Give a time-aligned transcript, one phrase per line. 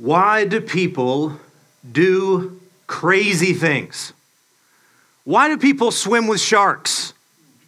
[0.00, 1.38] Why do people
[1.92, 4.14] do crazy things?
[5.24, 7.12] Why do people swim with sharks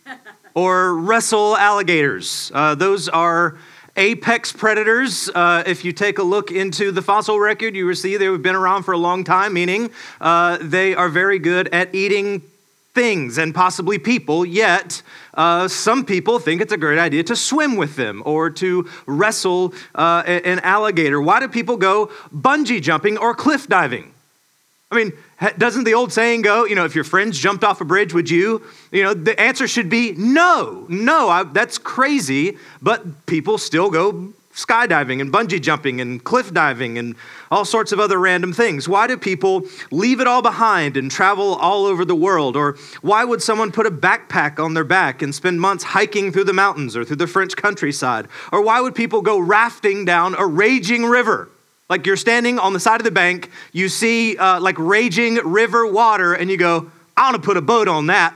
[0.54, 2.50] or wrestle alligators?
[2.54, 3.58] Uh, those are
[3.98, 5.28] apex predators.
[5.28, 8.56] Uh, if you take a look into the fossil record, you will see they've been
[8.56, 12.40] around for a long time, meaning uh, they are very good at eating
[12.94, 15.02] things and possibly people, yet
[15.34, 19.72] uh, some people think it's a great idea to swim with them or to wrestle
[19.94, 21.20] uh, an alligator.
[21.20, 24.12] Why do people go bungee jumping or cliff diving?
[24.90, 25.12] I mean,
[25.56, 28.28] doesn't the old saying go, you know, if your friends jumped off a bridge, would
[28.28, 28.62] you?
[28.90, 34.34] You know, the answer should be no, no, I, that's crazy, but people still go
[34.54, 37.14] skydiving and bungee jumping and cliff diving and
[37.50, 38.88] all sorts of other random things.
[38.88, 42.56] Why do people leave it all behind and travel all over the world?
[42.56, 46.44] Or why would someone put a backpack on their back and spend months hiking through
[46.44, 48.28] the mountains or through the French countryside?
[48.52, 51.48] Or why would people go rafting down a raging river?
[51.88, 55.86] Like you're standing on the side of the bank, you see uh, like raging river
[55.86, 58.34] water, and you go, I want to put a boat on that.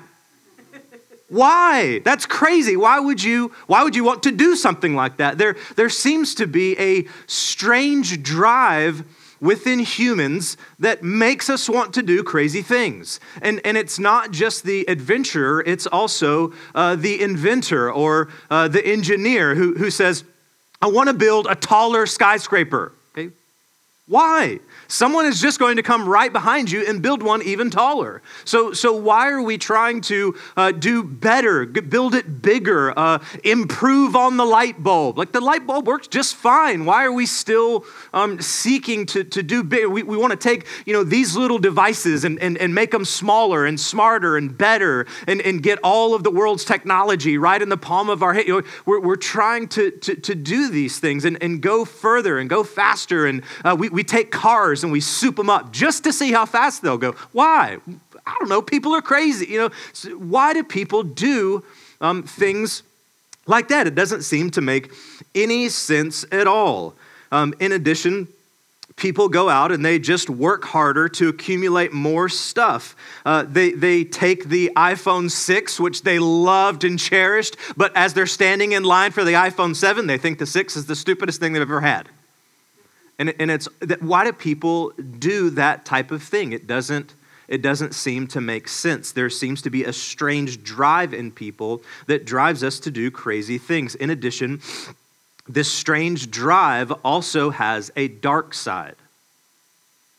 [1.28, 2.00] Why?
[2.04, 2.76] That's crazy.
[2.76, 5.38] Why would you why would you want to do something like that?
[5.38, 9.04] There there seems to be a strange drive
[9.40, 13.20] within humans that makes us want to do crazy things.
[13.42, 18.84] And, and it's not just the adventurer, it's also uh, the inventor or uh, the
[18.86, 20.24] engineer who, who says,
[20.80, 22.92] I want to build a taller skyscraper.
[24.08, 24.60] Why?
[24.86, 28.22] Someone is just going to come right behind you and build one even taller.
[28.44, 34.14] So, so why are we trying to uh, do better, build it bigger, uh, improve
[34.14, 35.18] on the light bulb?
[35.18, 36.84] Like the light bulb works just fine.
[36.84, 37.84] Why are we still
[38.14, 39.90] um, seeking to, to do bigger?
[39.90, 43.04] We, we want to take you know, these little devices and, and, and make them
[43.04, 47.70] smaller and smarter and better and, and get all of the world's technology right in
[47.70, 48.46] the palm of our hand.
[48.46, 52.38] You know, we're, we're trying to, to, to do these things and, and go further
[52.38, 53.26] and go faster.
[53.26, 56.44] And uh, we, we take cars and we soup them up just to see how
[56.44, 57.12] fast they'll go.
[57.32, 57.78] Why?
[58.26, 58.60] I don't know.
[58.60, 59.46] People are crazy.
[59.46, 61.64] You know, so why do people do
[62.02, 62.82] um, things
[63.46, 63.86] like that?
[63.86, 64.92] It doesn't seem to make
[65.34, 66.94] any sense at all.
[67.32, 68.28] Um, in addition,
[68.96, 72.94] people go out and they just work harder to accumulate more stuff.
[73.24, 78.26] Uh, they, they take the iPhone 6, which they loved and cherished, but as they're
[78.26, 81.54] standing in line for the iPhone 7, they think the 6 is the stupidest thing
[81.54, 82.10] they've ever had.
[83.18, 83.68] And, and it's
[84.00, 86.52] why do people do that type of thing?
[86.52, 87.14] It doesn't,
[87.48, 89.12] it doesn't seem to make sense.
[89.12, 93.58] There seems to be a strange drive in people that drives us to do crazy
[93.58, 93.94] things.
[93.94, 94.60] In addition,
[95.48, 98.96] this strange drive also has a dark side,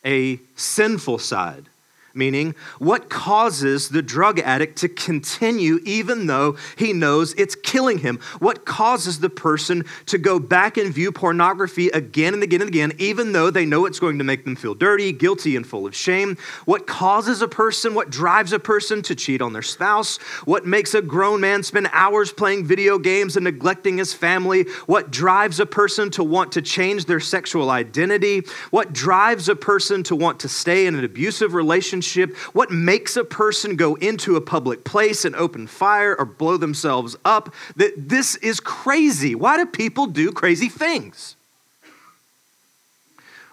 [0.04, 1.70] a sinful side
[2.18, 8.20] meaning what causes the drug addict to continue even though he knows it's killing him?
[8.40, 12.94] What causes the person to go back and view pornography again and again and again,
[12.98, 15.96] even though they know it's going to make them feel dirty, guilty, and full of
[15.96, 16.38] shame?
[16.66, 20.18] What causes a person, what drives a person to cheat on their spouse?
[20.46, 24.64] What makes a grown man spend hours playing video games and neglecting his family?
[24.88, 28.44] What drives a person to want to change their sexual identity?
[28.72, 32.07] What drives a person to want to stay in an abusive relationship?
[32.16, 36.58] Relationship, what makes a person go into a public place and open fire or blow
[36.58, 37.54] themselves up.
[37.76, 39.36] That this is crazy.
[39.36, 41.36] Why do people do crazy things?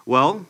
[0.05, 0.45] Well,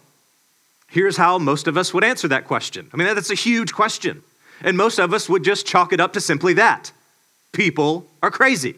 [0.89, 2.89] here's how most of us would answer that question.
[2.93, 4.21] I mean, that's a huge question.
[4.61, 6.91] And most of us would just chalk it up to simply that
[7.51, 8.75] people are crazy.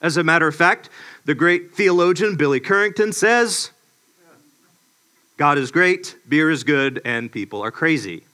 [0.00, 0.88] As a matter of fact,
[1.24, 3.70] the great theologian Billy Currington says,
[5.36, 8.24] God is great, beer is good, and people are crazy.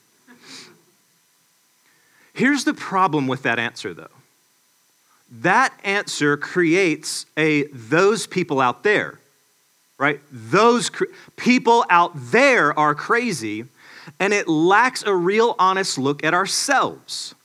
[2.39, 4.07] Here's the problem with that answer, though.
[5.41, 9.19] That answer creates a those people out there,
[9.97, 10.21] right?
[10.31, 13.65] Those cr- people out there are crazy,
[14.21, 17.35] and it lacks a real honest look at ourselves.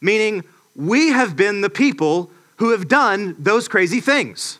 [0.00, 0.42] Meaning,
[0.74, 4.58] we have been the people who have done those crazy things.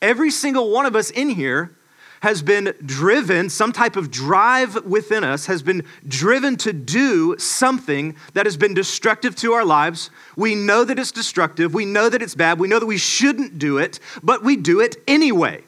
[0.00, 1.76] Every single one of us in here
[2.22, 8.14] has been driven, some type of drive within us has been driven to do something
[8.34, 10.08] that has been destructive to our lives.
[10.36, 11.74] We know that it's destructive.
[11.74, 12.60] We know that it's bad.
[12.60, 15.62] We know that we shouldn't do it, but we do it anyway.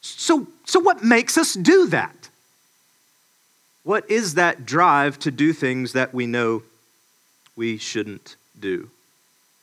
[0.00, 2.30] So, so what makes us do that?
[3.82, 6.62] What is that drive to do things that we know
[7.56, 8.90] we shouldn't do?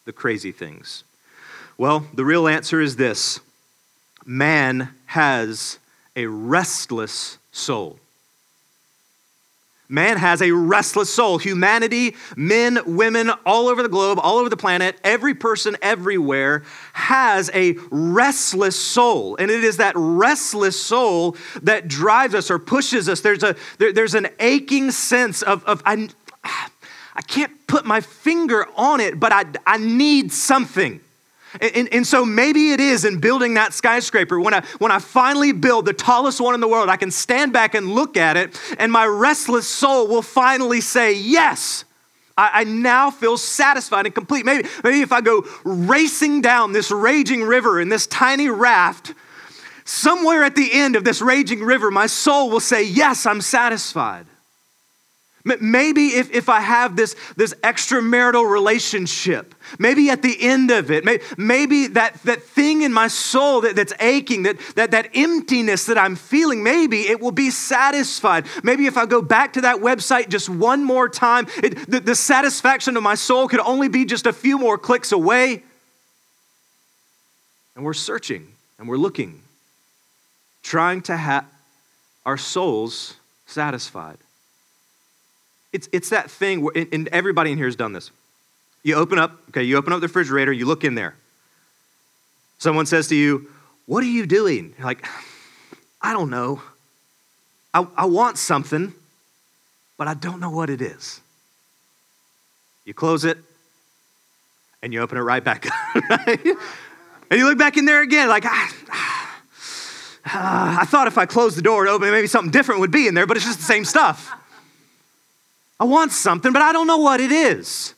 [0.04, 1.06] The crazy things.
[1.77, 3.39] Well, the real answer is this
[4.25, 5.80] man has
[6.16, 8.00] a restless soul.
[9.90, 11.38] Man has a restless soul.
[11.38, 17.52] Humanity, men, women, all over the globe, all over the planet, every person everywhere has
[17.54, 19.36] a restless soul.
[19.36, 23.22] And it is that restless soul that drives us or pushes us.
[23.22, 26.10] There's, a, there, there's an aching sense of, of I,
[26.44, 31.02] I can't put my finger on it, but I, I need something.
[31.61, 34.39] And, and, so maybe it is in building that skyscraper.
[34.39, 37.53] When I, when I finally build the tallest one in the world, I can stand
[37.53, 41.85] back and look at it, and my restless soul will finally say, Yes,
[42.38, 44.45] I, I now feel satisfied and complete.
[44.45, 49.13] Maybe, maybe if I go racing down this raging river in this tiny raft,
[49.85, 54.25] somewhere at the end of this raging river, my soul will say, Yes, I'm satisfied.
[55.45, 61.04] Maybe if, if I have this, this extramarital relationship, maybe at the end of it,
[61.38, 65.98] maybe, that, that thing in my soul that, that's aching, that, that, that emptiness that
[65.98, 68.45] I'm feeling, maybe it will be satisfied.
[68.63, 72.16] Maybe if I go back to that website just one more time, it, the, the
[72.16, 75.62] satisfaction of my soul could only be just a few more clicks away.
[77.75, 78.48] And we're searching
[78.80, 79.42] and we're looking,
[80.62, 81.46] trying to have
[82.25, 83.16] our souls
[83.46, 84.18] satisfied.
[85.74, 88.12] It's, it's that thing, where, and everybody in here has done this.
[88.84, 91.16] You open up, okay, you open up the refrigerator, you look in there.
[92.60, 93.50] Someone says to you,
[93.86, 94.74] What are you doing?
[94.78, 95.06] You're like,
[96.02, 96.62] I don't know.
[97.74, 98.94] I, I want something,
[99.98, 101.20] but I don't know what it is.
[102.86, 103.38] You close it,
[104.81, 106.30] and you open it right back up.
[107.34, 108.75] And you look back in there again, like, ah,
[110.28, 113.08] ah, I thought if I closed the door and opened, maybe something different would be
[113.08, 114.31] in there, but it's just the same stuff.
[115.80, 117.94] I want something, but I don't know what it is.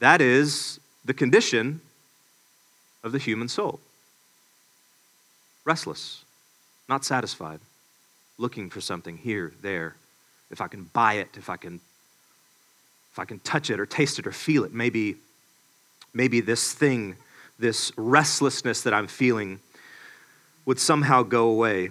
[0.00, 1.80] That is the condition
[3.02, 3.80] of the human soul
[5.64, 6.24] restless,
[6.88, 7.60] not satisfied,
[8.38, 9.94] looking for something here, there.
[10.50, 11.80] If I can buy it, if I can,
[13.12, 15.16] if I can touch it or taste it or feel it, maybe,
[16.12, 17.16] maybe this thing,
[17.58, 19.60] this restlessness that I'm feeling
[20.64, 21.90] would somehow go away.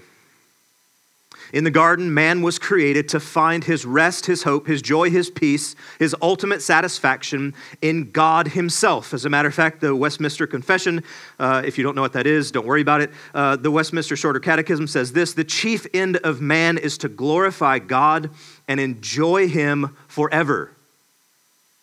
[1.53, 5.29] In the garden, man was created to find his rest, his hope, his joy, his
[5.29, 9.13] peace, his ultimate satisfaction in God himself.
[9.13, 11.03] As a matter of fact, the Westminster Confession,
[11.39, 13.11] uh, if you don't know what that is, don't worry about it.
[13.33, 17.79] Uh, the Westminster Shorter Catechism says this The chief end of man is to glorify
[17.79, 18.29] God
[18.67, 20.71] and enjoy him forever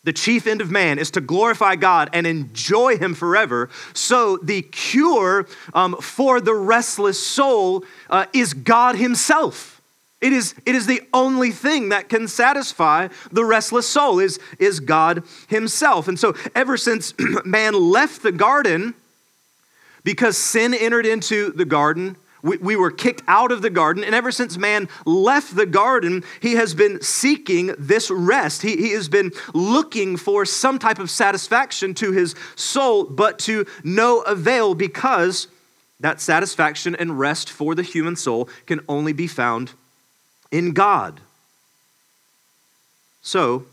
[0.06, 3.68] the chief end of man is to glorify God and enjoy Him forever.
[3.92, 9.82] So, the cure um, for the restless soul uh, is God Himself.
[10.20, 14.78] It is, it is the only thing that can satisfy the restless soul is, is
[14.78, 16.06] God Himself.
[16.06, 17.12] And so, ever since
[17.44, 18.94] man left the garden,
[20.04, 24.14] because sin entered into the garden, we, we were kicked out of the garden, and
[24.14, 28.62] ever since man left the garden, he has been seeking this rest.
[28.62, 33.66] He, he has been looking for some type of satisfaction to his soul, but to
[33.82, 35.48] no avail because
[36.00, 39.72] that satisfaction and rest for the human soul can only be found
[40.50, 41.20] in God.
[43.22, 43.66] So,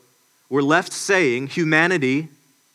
[0.50, 2.30] we're left saying humanity,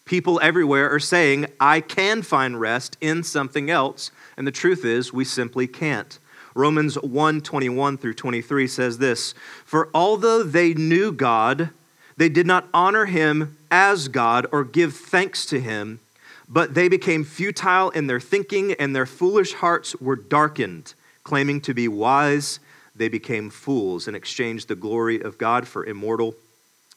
[0.04, 5.12] people everywhere are saying, I can find rest in something else and the truth is,
[5.12, 6.18] we simply can't.
[6.54, 11.70] Romans 1 21 through 23 says this For although they knew God,
[12.16, 16.00] they did not honor him as God or give thanks to him,
[16.48, 20.94] but they became futile in their thinking, and their foolish hearts were darkened.
[21.24, 22.60] Claiming to be wise,
[22.94, 26.34] they became fools and exchanged the glory of God for immortal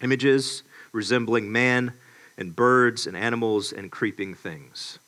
[0.01, 1.93] images resembling man
[2.37, 4.99] and birds and animals and creeping things.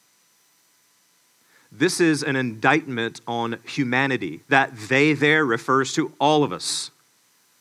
[1.75, 4.42] This is an indictment on humanity.
[4.50, 6.92] That they there refers to all of us.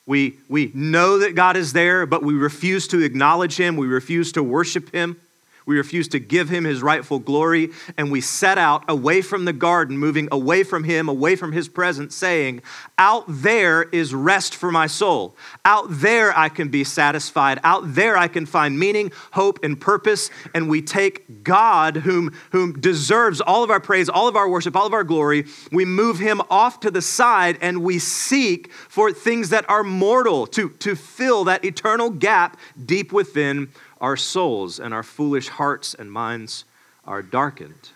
[0.05, 3.77] We, we know that God is there, but we refuse to acknowledge Him.
[3.77, 5.19] We refuse to worship Him.
[5.67, 9.53] We refuse to give him his rightful glory, and we set out away from the
[9.53, 12.63] garden, moving away from him, away from his presence, saying,
[12.99, 15.37] Out there is rest for my soul.
[15.65, 17.61] Out there I can be satisfied.
[17.65, 20.31] Out there I can find meaning, hope, and purpose.
[20.55, 24.77] And we take God, whom, whom deserves all of our praise, all of our worship,
[24.77, 29.13] all of our glory, we move him off to the side and we seek for
[29.13, 33.69] things that are mortal to, to fill that eternal gap deep within
[34.03, 36.65] our souls and our foolish hearts and minds
[37.07, 37.91] are darkened.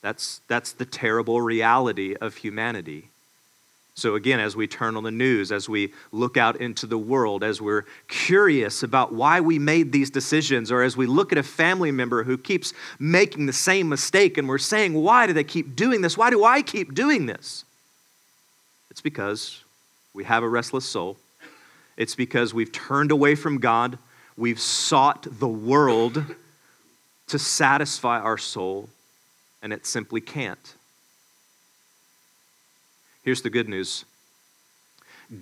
[0.00, 3.08] That's, that's the terrible reality of humanity.
[3.94, 7.44] So, again, as we turn on the news, as we look out into the world,
[7.44, 11.42] as we're curious about why we made these decisions, or as we look at a
[11.42, 15.76] family member who keeps making the same mistake and we're saying, Why do they keep
[15.76, 16.16] doing this?
[16.16, 17.66] Why do I keep doing this?
[18.90, 19.62] It's because
[20.14, 21.18] we have a restless soul,
[21.98, 23.98] it's because we've turned away from God,
[24.42, 26.24] we've sought the world
[27.28, 28.88] to satisfy our soul,
[29.62, 30.74] and it simply can't.
[33.22, 34.04] Here's the good news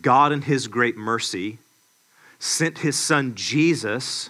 [0.03, 1.57] God, in His great mercy,
[2.39, 4.29] sent His Son Jesus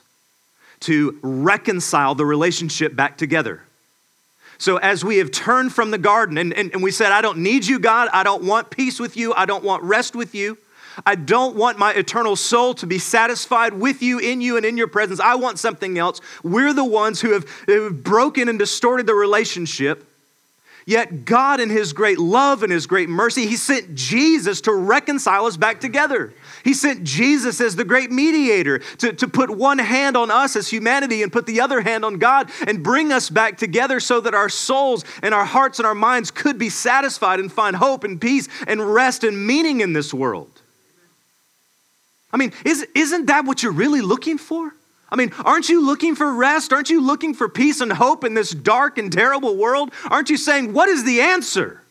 [0.79, 3.63] to reconcile the relationship back together.
[4.59, 7.39] So, as we have turned from the garden and, and, and, we said, I don't
[7.39, 10.59] need you, God, I don't want peace with you, I don't want rest with you,
[11.07, 14.77] I don't want my eternal soul to be satisfied with you, in you, and in
[14.77, 15.21] your presence.
[15.21, 16.21] I want something else.
[16.43, 20.07] We're the ones who have, who have broken and distorted the relationship.
[20.87, 25.45] Yet God, in His great love and His great mercy, He sent Jesus to reconcile
[25.47, 26.33] us back together.
[26.65, 30.69] He sent Jesus as the great mediator to, to put one hand on us as
[30.69, 34.35] humanity and put the other hand on God and bring us back together so that
[34.35, 38.21] our souls and our hearts and our minds could be satisfied and find hope and
[38.21, 40.60] peace and rest and meaning in this world.
[42.33, 44.73] I mean, is, isn't that what you're really looking for?
[45.09, 46.73] I mean, aren't you looking for rest?
[46.73, 49.91] Aren't you looking for peace and hope in this dark and terrible world?
[50.09, 51.83] Aren't you saying, what is the answer?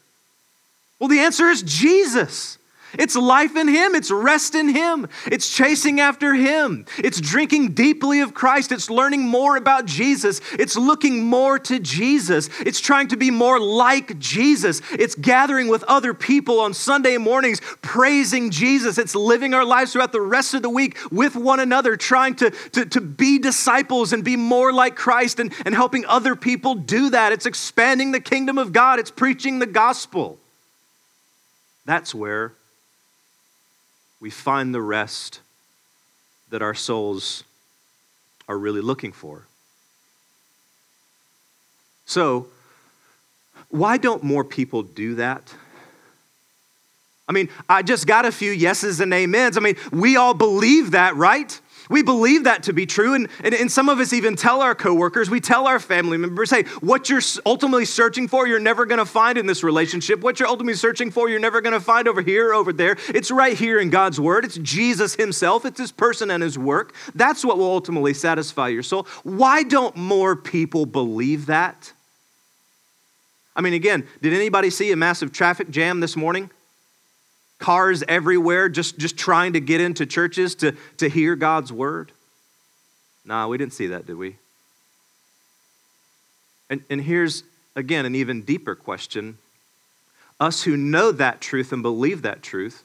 [1.00, 2.59] Well, the answer is Jesus.
[2.98, 3.94] It's life in Him.
[3.94, 5.08] It's rest in Him.
[5.26, 6.86] It's chasing after Him.
[6.98, 8.72] It's drinking deeply of Christ.
[8.72, 10.42] It's learning more about Jesus.
[10.54, 12.50] It's looking more to Jesus.
[12.60, 14.82] It's trying to be more like Jesus.
[14.92, 18.98] It's gathering with other people on Sunday mornings, praising Jesus.
[18.98, 22.50] It's living our lives throughout the rest of the week with one another, trying to,
[22.50, 27.12] to, to be disciples and be more like Christ and, and helping other people do
[27.12, 27.34] that.
[27.34, 29.00] It's expanding the kingdom of God.
[29.00, 30.40] It's preaching the gospel.
[31.86, 32.54] That's where
[34.20, 35.40] we find the rest
[36.50, 37.44] that our souls
[38.48, 39.46] are really looking for.
[42.06, 42.48] So,
[43.70, 45.54] why don't more people do that?
[47.28, 49.56] I mean, I just got a few yeses and amens.
[49.56, 51.60] I mean, we all believe that, right?
[51.90, 54.76] We believe that to be true, and, and, and, some of us even tell our
[54.76, 59.08] coworkers, we tell our family members, hey, what you're ultimately searching for, you're never gonna
[59.08, 60.22] find in this relationship.
[60.22, 62.96] What you're ultimately searching for, you're never gonna find over here over there.
[63.08, 64.46] It's right here in God's Word.
[64.46, 66.94] It's Jesus Himself, it's His person and His work.
[67.16, 69.08] That's what will ultimately satisfy your soul.
[69.24, 71.92] Why don't more people believe that?
[73.56, 76.52] I mean, again, did anybody see a massive traffic jam this morning?
[77.60, 82.12] Cars everywhere just, just trying to get into churches to, to hear God's word?
[83.26, 84.38] Nah, we didn't see that, did we?
[86.70, 87.44] And, and here's,
[87.76, 89.38] again, an even deeper question.
[90.40, 92.84] Us who know that truth and believe that truth,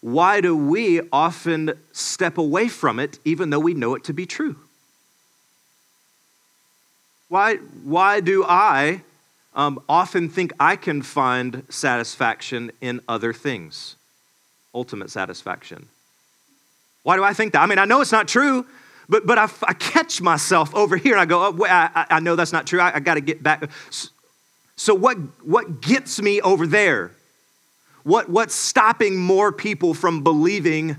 [0.00, 4.26] why do we often step away from it even though we know it to be
[4.26, 4.56] true?
[7.28, 9.02] Why, why do I
[9.54, 13.96] um, often think I can find satisfaction in other things,
[14.74, 15.88] ultimate satisfaction.
[17.02, 17.62] Why do I think that?
[17.62, 18.66] I mean, I know it's not true,
[19.08, 22.20] but, but I, I catch myself over here and I go, oh, wait, I, I
[22.20, 22.80] know that's not true.
[22.80, 23.68] I, I got to get back.
[24.76, 27.10] So, what, what gets me over there?
[28.04, 30.96] What, what's stopping more people from believing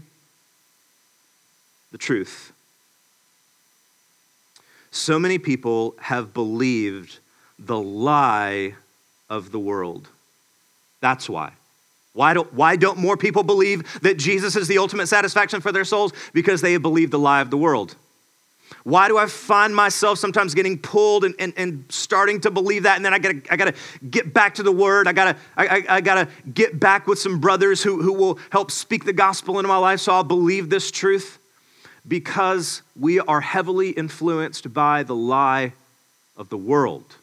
[1.91, 2.51] the truth?
[4.91, 7.20] So many people have believed
[7.65, 8.75] the lie
[9.29, 10.07] of the world.
[10.99, 11.53] That's why.
[12.13, 15.85] Why don't, why don't more people believe that Jesus is the ultimate satisfaction for their
[15.85, 16.11] souls?
[16.33, 17.95] Because they have believed the lie of the world.
[18.83, 22.95] Why do I find myself sometimes getting pulled and, and, and starting to believe that?
[22.95, 23.73] And then I gotta, I gotta
[24.09, 25.07] get back to the word.
[25.07, 29.05] I gotta, I, I, gotta get back with some brothers who, who will help speak
[29.05, 31.37] the gospel into my life so I'll believe this truth.
[32.07, 35.73] Because we are heavily influenced by the lie
[36.35, 37.17] of the world.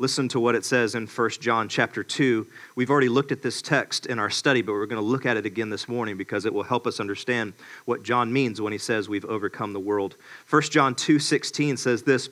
[0.00, 2.46] Listen to what it says in 1 John chapter 2.
[2.74, 5.36] We've already looked at this text in our study, but we're going to look at
[5.36, 7.52] it again this morning because it will help us understand
[7.84, 10.16] what John means when he says we've overcome the world.
[10.48, 12.30] 1 John 2 16 says this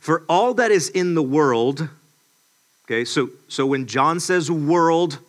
[0.00, 1.88] For all that is in the world,
[2.86, 5.20] okay, so, so when John says world,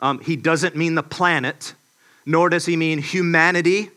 [0.00, 1.74] um, he doesn't mean the planet,
[2.26, 3.90] nor does he mean humanity.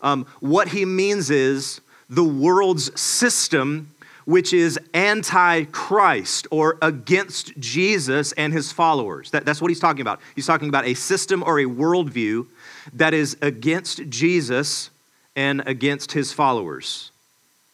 [0.00, 3.93] Um, what he means is the world's system
[4.24, 9.30] which is anti Christ or against Jesus and his followers.
[9.30, 10.20] That, that's what he's talking about.
[10.34, 12.46] He's talking about a system or a worldview
[12.94, 14.90] that is against Jesus
[15.36, 17.10] and against his followers.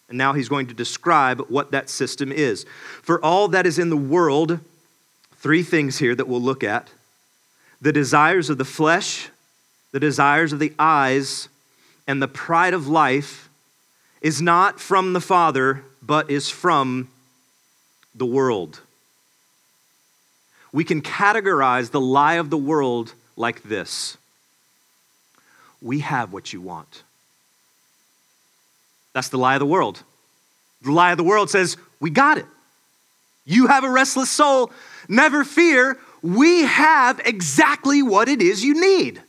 [0.09, 2.66] And now he's going to describe what that system is.
[3.02, 4.59] For all that is in the world,
[5.37, 6.90] three things here that we'll look at
[7.80, 9.30] the desires of the flesh,
[9.92, 11.49] the desires of the eyes,
[12.07, 13.49] and the pride of life
[14.21, 17.09] is not from the Father but is from
[18.14, 18.80] the world.
[20.73, 24.16] we can categorize the lie of the world like this
[25.80, 27.02] We have what you want.
[29.12, 30.02] That's the lie of the world.
[30.83, 32.47] The lie of the world says, We got it.
[33.45, 34.71] You have a restless soul.
[35.09, 35.99] Never fear.
[36.23, 39.21] We have exactly what it is you need.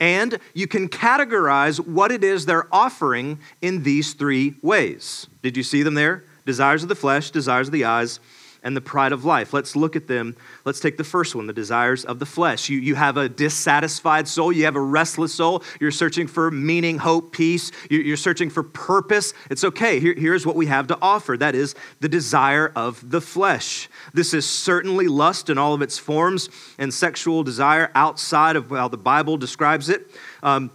[0.00, 5.28] And you can categorize what it is they're offering in these three ways.
[5.42, 6.24] Did you see them there?
[6.44, 8.20] Desires of the flesh, desires of the eyes,
[8.64, 9.52] and the pride of life.
[9.52, 10.34] Let's look at them.
[10.64, 12.68] Let's take the first one the desires of the flesh.
[12.68, 16.98] You, you have a dissatisfied soul, you have a restless soul, you're searching for meaning,
[16.98, 19.34] hope, peace, you're searching for purpose.
[19.50, 20.00] It's okay.
[20.00, 23.88] Here, here's what we have to offer that is the desire of the flesh.
[24.14, 28.88] This is certainly lust in all of its forms and sexual desire outside of how
[28.88, 30.10] the Bible describes it.
[30.42, 30.70] Um,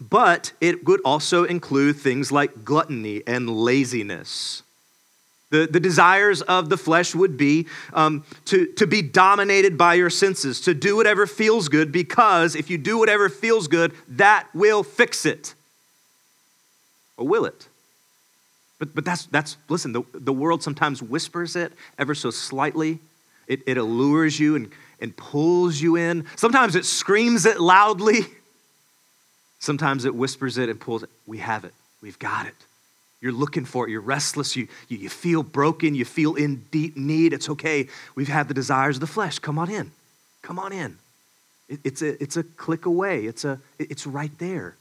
[0.00, 4.63] but it would also include things like gluttony and laziness.
[5.54, 10.10] The, the desires of the flesh would be um, to, to be dominated by your
[10.10, 14.82] senses, to do whatever feels good, because if you do whatever feels good, that will
[14.82, 15.54] fix it.
[17.16, 17.68] Or will it?
[18.80, 22.98] But, but that's, that's listen, the, the world sometimes whispers it ever so slightly.
[23.46, 26.26] It, it allures you and, and pulls you in.
[26.34, 28.22] Sometimes it screams it loudly.
[29.60, 31.10] Sometimes it whispers it and pulls it.
[31.28, 31.74] We have it.
[32.02, 32.56] We've got it.
[33.24, 33.90] You're looking for it.
[33.90, 34.54] You're restless.
[34.54, 35.94] You, you, you feel broken.
[35.94, 37.32] You feel in deep need.
[37.32, 37.88] It's okay.
[38.14, 39.38] We've had the desires of the flesh.
[39.38, 39.92] Come on in.
[40.42, 40.98] Come on in.
[41.70, 43.24] It, it's, a, it's a click away.
[43.24, 44.76] It's, a, it's right there,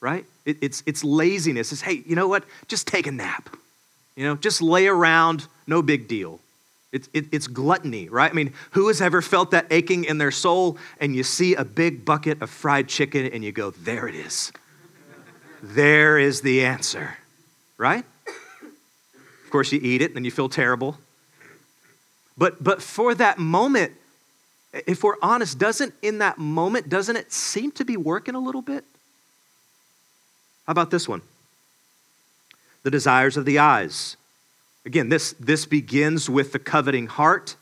[0.00, 0.24] right?
[0.44, 1.70] It, it's, it's laziness.
[1.70, 2.42] It's, hey, you know what?
[2.66, 3.48] Just take a nap.
[4.16, 5.46] You know, just lay around.
[5.68, 6.40] No big deal.
[6.90, 8.28] It, it, it's gluttony, right?
[8.28, 11.64] I mean, who has ever felt that aching in their soul and you see a
[11.64, 14.50] big bucket of fried chicken and you go, there it is.
[15.62, 17.18] there is the answer
[17.78, 18.04] right?
[19.44, 20.98] Of course, you eat it and then you feel terrible.
[22.36, 23.92] But, but for that moment,
[24.86, 28.62] if we're honest, doesn't in that moment, doesn't it seem to be working a little
[28.62, 28.84] bit?
[30.66, 31.22] How about this one?
[32.82, 34.16] The desires of the eyes.
[34.84, 37.56] Again, this, this begins with the coveting heart.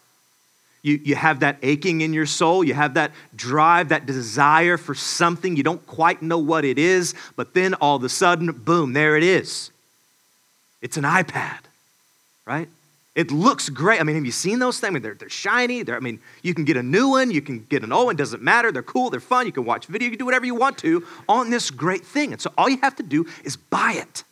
[0.83, 2.65] You, you have that aching in your soul.
[2.65, 5.57] You have that drive, that desire for something.
[5.57, 9.17] You don't quite know what it is, but then all of a sudden, boom, there
[9.17, 9.71] it is.
[10.83, 11.61] It's an iPad,
[12.45, 12.69] right?
[13.15, 14.01] It looks great.
[14.01, 14.91] I mean, have you seen those things?
[14.91, 15.83] I mean, they're, they're shiny.
[15.83, 18.17] They're, I mean, you can get a new one, you can get an old one,
[18.17, 18.73] doesn't matter.
[18.73, 19.47] They're cool, they're fun.
[19.47, 22.33] You can watch video, you can do whatever you want to on this great thing.
[22.33, 24.25] And so all you have to do is buy it.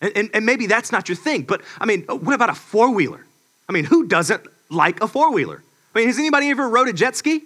[0.00, 2.90] And, and, and maybe that's not your thing, but I mean, what about a four
[2.90, 3.24] wheeler?
[3.68, 5.62] I mean, who doesn't like a four wheeler?
[5.94, 7.42] I mean, has anybody ever rode a jet ski?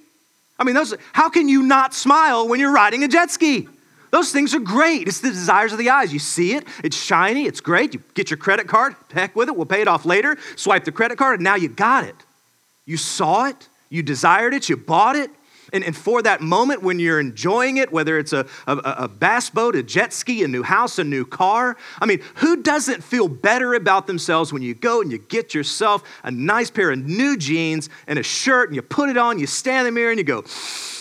[0.59, 3.69] I mean, those, how can you not smile when you're riding a jet ski?
[4.15, 5.09] Those things are great.
[5.09, 6.13] It's the desires of the eyes.
[6.13, 7.95] You see it, it's shiny, it's great.
[7.95, 10.39] You get your credit card, heck with it, we'll pay it off later.
[10.55, 12.15] Swipe the credit card, and now you got it.
[12.87, 15.33] You saw it, you desired it, you bought it.
[15.73, 19.51] And, and for that moment when you're enjoying it, whether it's a, a, a bass
[19.51, 23.27] boat, a jet ski, a new house, a new car, I mean, who doesn't feel
[23.27, 27.37] better about themselves when you go and you get yourself a nice pair of new
[27.37, 30.21] jeans and a shirt and you put it on, you stand in the mirror and
[30.21, 30.45] you go,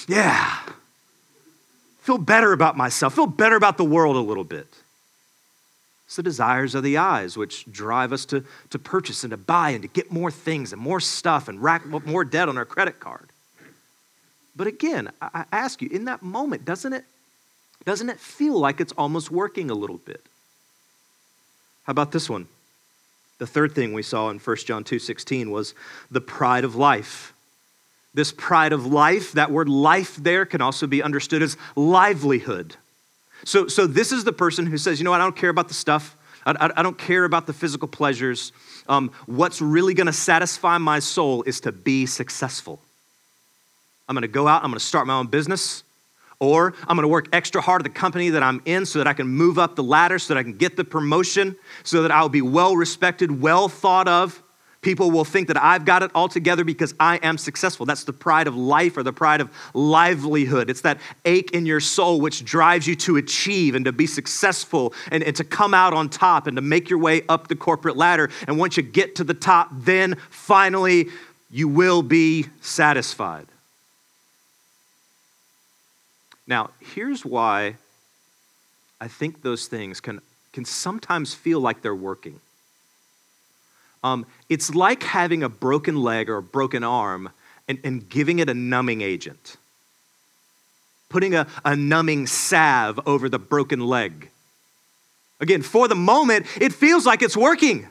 [0.08, 0.58] yeah,
[2.04, 4.68] feel better about myself, feel better about the world a little bit.
[6.06, 9.70] It's the desires of the eyes which drive us to, to purchase and to buy
[9.70, 12.66] and to get more things and more stuff and rack up more debt on our
[12.66, 13.30] credit card.
[14.54, 17.06] But again, I ask you, in that moment, doesn't it,
[17.86, 20.22] doesn't it feel like it's almost working a little bit?
[21.86, 22.48] How about this one?
[23.39, 25.74] The third thing we saw in 1 John 2:16 was
[26.12, 27.33] the pride of life
[28.13, 32.76] this pride of life, that word life there can also be understood as livelihood.
[33.45, 35.67] So, so this is the person who says, you know what, I don't care about
[35.67, 36.15] the stuff.
[36.45, 38.52] I, I, I don't care about the physical pleasures.
[38.88, 42.80] Um, what's really going to satisfy my soul is to be successful.
[44.08, 45.84] I'm going to go out, I'm going to start my own business,
[46.39, 49.08] or I'm going to work extra hard at the company that I'm in so that
[49.08, 52.12] I can move up the ladder, so that I can get the promotion, so that
[52.12, 54.42] I'll be well respected, well thought of.
[54.84, 57.86] People will think that I've got it all together because I am successful.
[57.86, 60.69] That's the pride of life or the pride of livelihood.
[60.69, 64.93] It's that ache in your soul which drives you to achieve and to be successful
[65.10, 67.98] and, and to come out on top and to make your way up the corporate
[67.98, 68.30] ladder.
[68.46, 71.08] And once you get to the top, then finally
[71.50, 73.48] you will be satisfied.
[76.46, 77.78] Now, here's why
[79.00, 80.19] I think those things can,
[80.52, 82.41] can sometimes feel like they're working.
[84.04, 87.30] Um, it's like having a broken leg or a broken arm
[87.68, 89.56] and, and giving it a numbing agent,
[91.10, 94.30] putting a, a numbing salve over the broken leg.
[95.39, 97.88] Again, for the moment, it feels like it's working.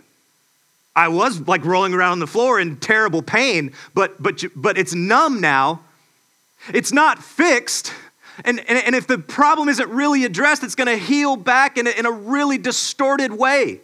[0.95, 4.95] I was like rolling around on the floor in terrible pain, but, but, but it's
[4.95, 5.81] numb now.
[6.73, 7.93] It's not fixed.
[8.45, 11.87] And, and, and if the problem isn't really addressed, it's going to heal back in
[11.87, 13.81] a, in a really distorted way.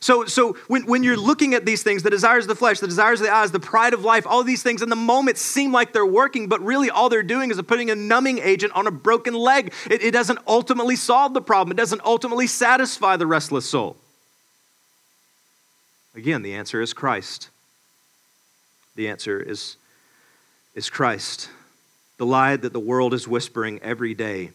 [0.00, 2.86] So, so when, when you're looking at these things, the desires of the flesh, the
[2.86, 5.72] desires of the eyes, the pride of life, all these things in the moment seem
[5.72, 8.90] like they're working, but really all they're doing is putting a numbing agent on a
[8.90, 9.72] broken leg.
[9.90, 13.96] It, it doesn't ultimately solve the problem, it doesn't ultimately satisfy the restless soul.
[16.14, 17.50] Again, the answer is Christ.
[18.96, 19.76] The answer is,
[20.74, 21.50] is Christ.
[22.16, 24.50] The lie that the world is whispering every day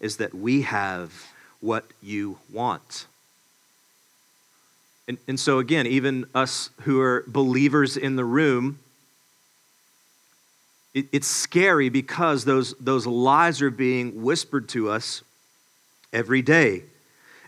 [0.00, 1.28] is that we have
[1.60, 3.06] what you want.
[5.06, 8.78] And, and so, again, even us who are believers in the room,
[10.94, 15.22] it, it's scary because those, those lies are being whispered to us
[16.12, 16.84] every day.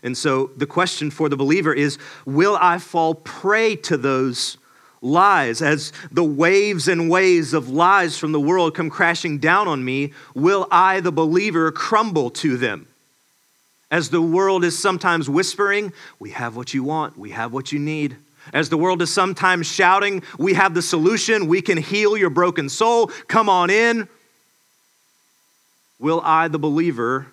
[0.03, 4.57] And so, the question for the believer is Will I fall prey to those
[5.01, 5.61] lies?
[5.63, 10.13] As the waves and waves of lies from the world come crashing down on me,
[10.35, 12.87] will I, the believer, crumble to them?
[13.89, 17.79] As the world is sometimes whispering, we have what you want, we have what you
[17.79, 18.17] need.
[18.53, 22.69] As the world is sometimes shouting, we have the solution, we can heal your broken
[22.69, 24.07] soul, come on in.
[25.99, 27.27] Will I, the believer,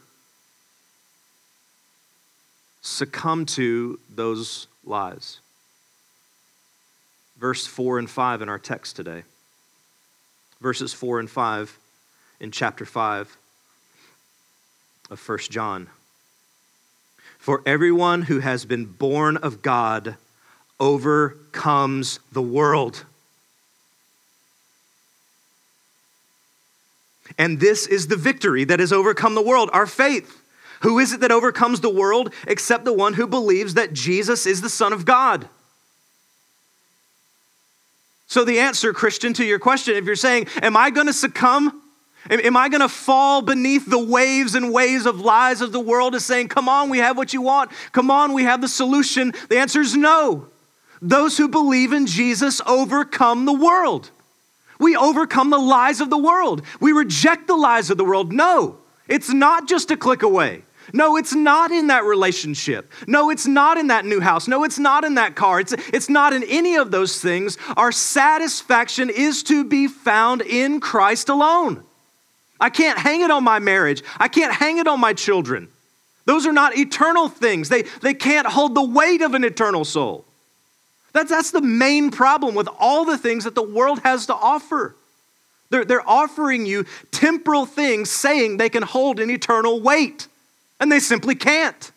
[2.82, 5.40] succumb to those lies?
[7.36, 9.24] Verse 4 and 5 in our text today.
[10.60, 11.78] Verses 4 and 5
[12.40, 13.36] in chapter 5
[15.10, 15.88] of 1 John.
[17.44, 20.16] For everyone who has been born of God
[20.80, 23.04] overcomes the world.
[27.36, 30.40] And this is the victory that has overcome the world, our faith.
[30.80, 34.62] Who is it that overcomes the world except the one who believes that Jesus is
[34.62, 35.46] the Son of God?
[38.26, 41.82] So, the answer, Christian, to your question, if you're saying, Am I going to succumb
[42.30, 46.14] Am I going to fall beneath the waves and waves of lies of the world
[46.14, 47.70] as saying, Come on, we have what you want.
[47.92, 49.32] Come on, we have the solution?
[49.50, 50.48] The answer is no.
[51.02, 54.10] Those who believe in Jesus overcome the world.
[54.78, 56.62] We overcome the lies of the world.
[56.80, 58.32] We reject the lies of the world.
[58.32, 60.62] No, it's not just a click away.
[60.92, 62.90] No, it's not in that relationship.
[63.06, 64.48] No, it's not in that new house.
[64.48, 65.60] No, it's not in that car.
[65.60, 67.56] It's, it's not in any of those things.
[67.76, 71.84] Our satisfaction is to be found in Christ alone.
[72.64, 74.02] I can't hang it on my marriage.
[74.18, 75.68] I can't hang it on my children.
[76.24, 77.68] Those are not eternal things.
[77.68, 80.24] They, they can't hold the weight of an eternal soul.
[81.12, 84.96] That's, that's the main problem with all the things that the world has to offer.
[85.68, 90.26] They're, they're offering you temporal things saying they can hold an eternal weight,
[90.80, 91.92] and they simply can't.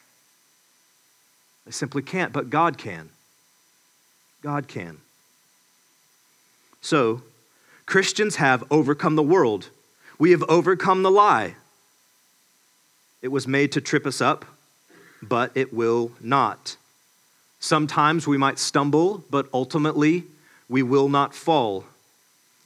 [1.64, 3.08] They simply can't, but God can.
[4.42, 4.98] God can.
[6.82, 7.22] So,
[7.86, 9.70] Christians have overcome the world
[10.20, 11.56] we have overcome the lie.
[13.22, 14.46] It was made to trip us up,
[15.22, 16.78] but it will not.
[17.60, 20.26] Sometimes we might stumble, but ultimately
[20.70, 21.86] we will not fall.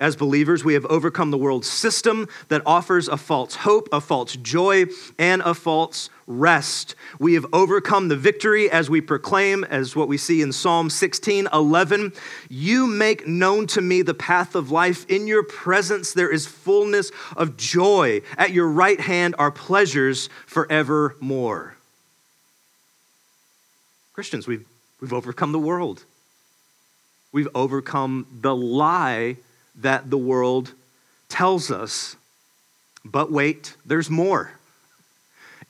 [0.02, 4.36] As believers, we have overcome the world's system that offers a false hope, a false
[4.36, 4.86] joy,
[5.20, 6.96] and a false rest.
[7.20, 11.50] We have overcome the victory as we proclaim, as what we see in Psalm 16
[11.54, 12.14] 11.
[12.50, 15.06] You make known to me the path of life.
[15.08, 18.24] In your presence there is fullness of joy.
[18.40, 21.76] At your right hand are pleasures forevermore.
[24.14, 24.66] Christians, we've,
[25.00, 26.06] we've overcome the world.
[27.32, 29.38] We've overcome the lie
[29.76, 30.74] that the world
[31.30, 32.16] tells us.
[33.04, 34.52] But wait, there's more.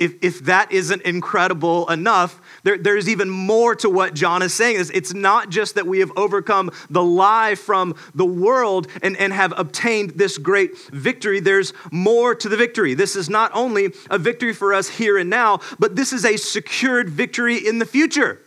[0.01, 4.79] If, if that isn't incredible enough, there, there's even more to what John is saying.
[4.79, 9.31] It's, it's not just that we have overcome the lie from the world and, and
[9.31, 12.95] have obtained this great victory, there's more to the victory.
[12.95, 16.35] This is not only a victory for us here and now, but this is a
[16.35, 18.39] secured victory in the future.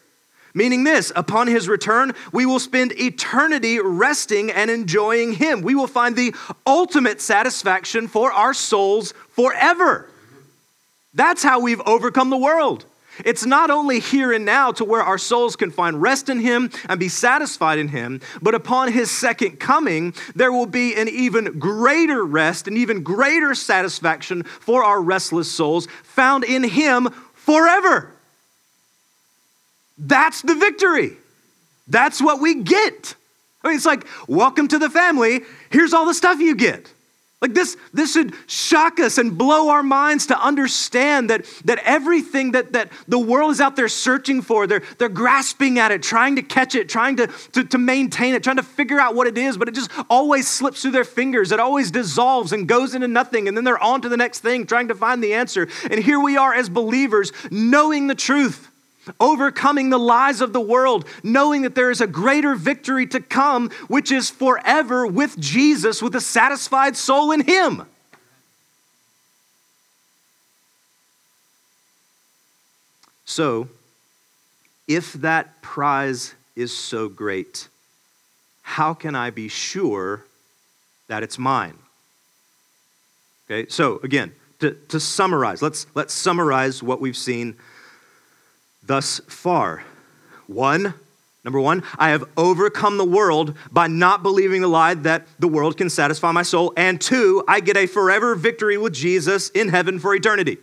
[0.54, 5.62] Meaning this, upon his return, we will spend eternity resting and enjoying him.
[5.62, 6.32] We will find the
[6.64, 10.08] ultimate satisfaction for our souls forever.
[11.12, 12.86] That's how we've overcome the world.
[13.24, 16.70] It's not only here and now to where our souls can find rest in Him
[16.88, 21.58] and be satisfied in Him, but upon His second coming, there will be an even
[21.58, 28.13] greater rest and even greater satisfaction for our restless souls found in Him forever.
[29.98, 31.16] That's the victory.
[31.88, 33.14] That's what we get.
[33.62, 35.40] I mean, it's like, welcome to the family.
[35.70, 36.92] Here's all the stuff you get.
[37.44, 42.52] Like this, this should shock us and blow our minds to understand that, that everything
[42.52, 46.36] that, that the world is out there searching for, they're, they're grasping at it, trying
[46.36, 49.36] to catch it, trying to, to, to maintain it, trying to figure out what it
[49.36, 51.52] is, but it just always slips through their fingers.
[51.52, 54.66] It always dissolves and goes into nothing, and then they're on to the next thing,
[54.66, 55.68] trying to find the answer.
[55.90, 58.70] And here we are as believers, knowing the truth
[59.20, 63.70] overcoming the lies of the world, knowing that there is a greater victory to come,
[63.88, 67.86] which is forever with Jesus, with a satisfied soul in Him.
[73.24, 73.68] So,
[74.86, 77.68] if that prize is so great,
[78.62, 80.24] how can I be sure
[81.08, 81.78] that it's mine?
[83.50, 87.56] Okay, so again, to, to summarize, let's, let's summarize what we've seen
[88.86, 89.84] thus far.
[90.46, 90.94] One,
[91.44, 95.76] number one, I have overcome the world by not believing the lie that the world
[95.76, 96.72] can satisfy my soul.
[96.76, 100.58] And two, I get a forever victory with Jesus in heaven for eternity.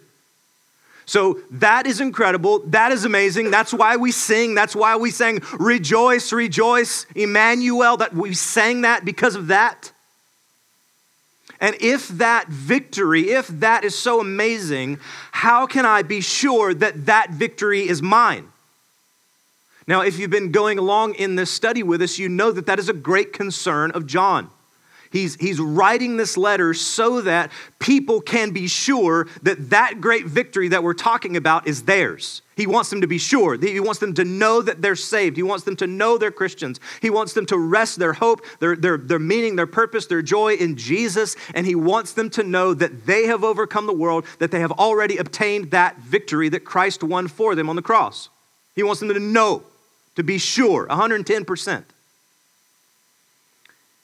[1.05, 2.59] So that is incredible.
[2.67, 3.51] That is amazing.
[3.51, 4.55] That's why we sing.
[4.55, 7.97] That's why we sang, Rejoice, Rejoice, Emmanuel.
[7.97, 9.90] That we sang that because of that.
[11.61, 14.99] And if that victory, if that is so amazing,
[15.31, 18.47] how can I be sure that that victory is mine?
[19.87, 22.79] Now, if you've been going along in this study with us, you know that that
[22.79, 24.49] is a great concern of John.
[25.11, 30.69] He's, he's writing this letter so that people can be sure that that great victory
[30.69, 32.41] that we're talking about is theirs.
[32.55, 33.57] He wants them to be sure.
[33.57, 35.35] He wants them to know that they're saved.
[35.35, 36.79] He wants them to know they're Christians.
[37.01, 40.53] He wants them to rest their hope, their, their, their meaning, their purpose, their joy
[40.53, 41.35] in Jesus.
[41.55, 44.71] And he wants them to know that they have overcome the world, that they have
[44.71, 48.29] already obtained that victory that Christ won for them on the cross.
[48.75, 49.63] He wants them to know,
[50.15, 51.83] to be sure, 110%.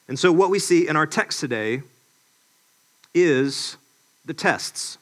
[0.08, 1.82] And so, what we see in our text today
[3.14, 3.76] is
[4.24, 4.98] the tests.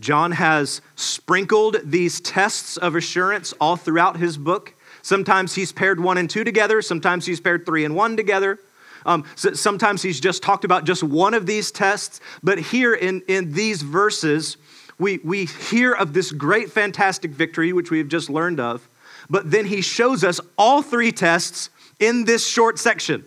[0.00, 4.74] John has sprinkled these tests of assurance all throughout his book.
[5.02, 8.58] Sometimes he's paired one and two together, sometimes he's paired three and one together.
[9.06, 12.20] Um, so sometimes he's just talked about just one of these tests.
[12.42, 14.56] But here in, in these verses,
[14.98, 18.86] we, we hear of this great, fantastic victory, which we have just learned of.
[19.30, 23.24] But then he shows us all three tests in this short section.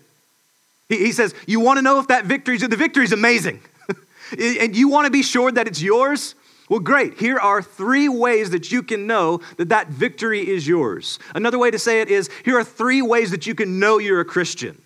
[0.92, 3.62] He, he says, You want to know if that victory is the victory is amazing.
[4.38, 6.36] and you want to be sure that it's yours?
[6.70, 7.18] Well, great.
[7.18, 11.18] Here are three ways that you can know that that victory is yours.
[11.34, 14.20] Another way to say it is here are three ways that you can know you're
[14.20, 14.82] a Christian.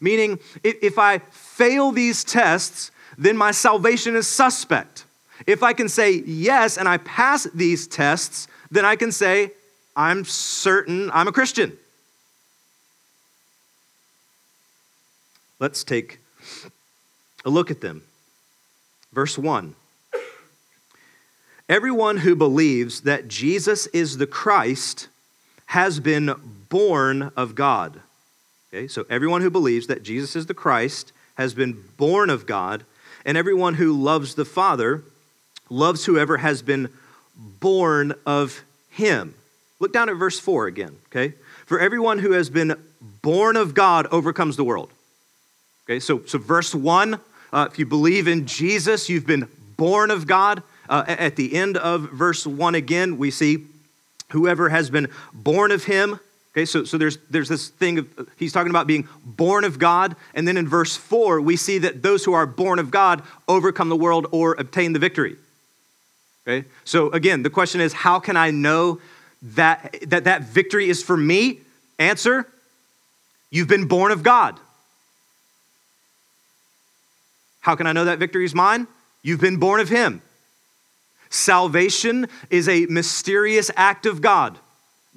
[0.00, 5.04] Meaning, if I fail these tests, then my salvation is suspect.
[5.46, 9.52] If I can say yes and I pass these tests, then I can say,
[9.94, 11.76] I'm certain I'm a Christian.
[15.60, 16.18] Let's take
[17.44, 18.02] a look at them.
[19.12, 19.74] Verse 1
[21.68, 25.08] Everyone who believes that Jesus is the Christ
[25.66, 26.34] has been
[26.68, 28.00] born of God.
[28.72, 32.84] Okay, so everyone who believes that Jesus is the Christ has been born of God,
[33.24, 35.04] and everyone who loves the Father
[35.68, 36.88] loves whoever has been
[37.36, 39.34] born of him.
[39.78, 41.34] Look down at verse 4 again, okay?
[41.66, 42.74] For everyone who has been
[43.22, 44.90] born of God overcomes the world.
[45.90, 47.18] Okay, so, so verse 1,
[47.52, 50.62] uh, if you believe in Jesus, you've been born of God.
[50.88, 53.66] Uh, at the end of verse 1 again, we see
[54.28, 56.20] whoever has been born of him.
[56.52, 60.14] Okay, so, so there's, there's this thing of, he's talking about being born of God.
[60.32, 63.88] And then in verse 4, we see that those who are born of God overcome
[63.88, 65.38] the world or obtain the victory.
[66.46, 69.00] Okay, so again, the question is how can I know
[69.42, 71.58] that that, that victory is for me?
[71.98, 72.46] Answer
[73.50, 74.60] you've been born of God.
[77.60, 78.86] How can I know that victory is mine?
[79.22, 80.22] You've been born of Him.
[81.28, 84.58] Salvation is a mysterious act of God.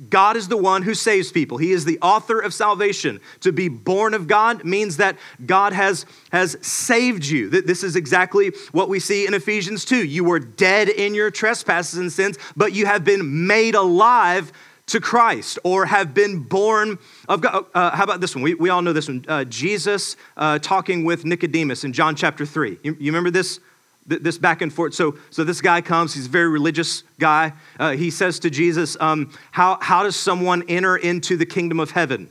[0.10, 1.58] God is the one who saves people.
[1.58, 3.19] He is the author of salvation.
[3.41, 7.49] To be born of God means that God has, has saved you.
[7.49, 10.03] This is exactly what we see in Ephesians 2.
[10.03, 14.51] You were dead in your trespasses and sins, but you have been made alive
[14.93, 17.65] to Christ or have been born of God.
[17.73, 18.43] Uh, how about this one?
[18.43, 19.25] We, we all know this one.
[19.27, 22.77] Uh, Jesus uh, talking with Nicodemus in John chapter 3.
[22.84, 23.60] You, you, remember this?
[24.06, 24.93] This back and forth.
[24.93, 27.53] So, so this guy comes, he's a very religious guy.
[27.79, 31.91] Uh, he says to Jesus, um, how, how does someone enter into the kingdom of
[31.91, 32.29] heaven?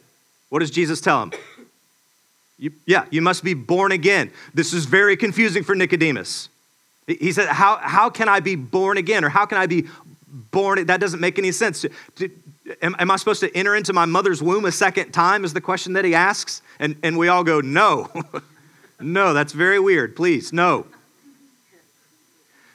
[0.50, 1.32] What does Jesus tell him?
[2.58, 4.30] You, yeah, you must be born again.
[4.54, 6.48] This is very confusing for Nicodemus.
[7.08, 9.24] He said, how, how can I be born again?
[9.24, 9.86] Or how can I be
[10.52, 10.86] born?
[10.86, 11.84] That doesn't make any sense.
[12.80, 15.44] Am, am, I supposed to enter into my mother's womb a second time?
[15.44, 16.62] Is the question that he asks.
[16.78, 18.10] And, and we all go, No.
[19.00, 20.14] no, that's very weird.
[20.14, 20.86] Please, no.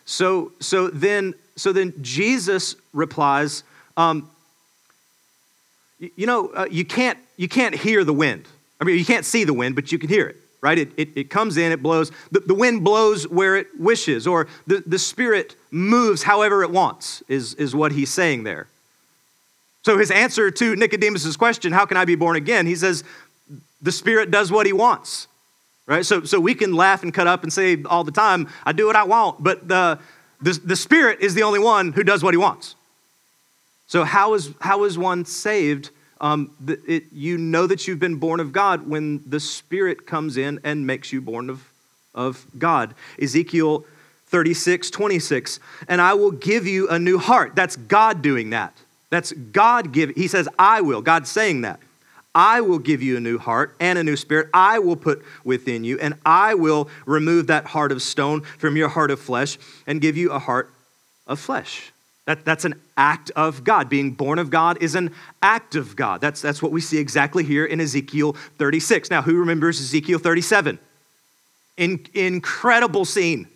[0.05, 3.63] So, so then, so then Jesus replies,
[3.97, 4.29] um,
[5.99, 8.47] you, you know, uh, you can't you can't hear the wind.
[8.81, 10.77] I mean, you can't see the wind, but you can hear it, right?
[10.77, 12.11] It, it, it comes in, it blows.
[12.31, 17.23] The, the wind blows where it wishes, or the, the Spirit moves however it wants,
[17.27, 18.67] is, is what he's saying there.
[19.87, 22.65] So his answer to Nicodemus' question, how can I be born again?
[22.65, 23.05] He says,
[23.81, 25.29] the Spirit does what he wants.
[25.85, 26.05] Right?
[26.05, 28.85] So, so we can laugh and cut up and say all the time, I do
[28.85, 29.97] what I want, but the,
[30.41, 32.75] the, the Spirit is the only one who does what he wants.
[33.87, 35.91] So, how is, how is one saved?
[36.19, 40.59] Um, it, you know that you've been born of God when the Spirit comes in
[40.65, 41.63] and makes you born of,
[42.13, 42.93] of God.
[43.21, 43.85] Ezekiel
[44.25, 45.61] 36, 26.
[45.87, 47.55] And I will give you a new heart.
[47.55, 48.73] That's God doing that.
[49.09, 50.15] That's God giving.
[50.15, 51.01] He says, I will.
[51.01, 51.79] God's saying that.
[52.35, 54.49] I will give you a new heart and a new spirit.
[54.53, 58.89] I will put within you, and I will remove that heart of stone from your
[58.89, 60.69] heart of flesh and give you a heart
[61.25, 61.91] of flesh.
[62.25, 63.89] That, that's an act of God.
[63.89, 66.21] Being born of God is an act of God.
[66.21, 69.09] That's, that's what we see exactly here in Ezekiel 36.
[69.09, 70.77] Now, who remembers Ezekiel 37?
[71.77, 73.47] In, incredible scene.